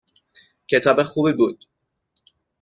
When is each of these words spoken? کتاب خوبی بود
کتاب 0.67 1.03
خوبی 1.03 1.33
بود 1.33 1.65